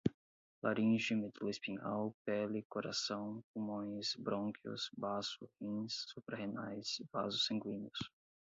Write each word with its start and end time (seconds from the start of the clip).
laringe, 0.63 1.13
medula 1.15 1.51
espinhal, 1.51 2.15
pele, 2.25 2.63
coração, 2.67 3.43
pulmões, 3.53 4.15
brônquios, 4.17 4.89
baço, 4.97 5.47
rins, 5.59 6.05
suprarrenais, 6.09 7.03
vasos 7.13 7.45
sanguíneos 7.45 7.99